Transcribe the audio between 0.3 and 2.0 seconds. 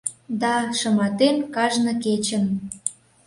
Да, шыматен, кажне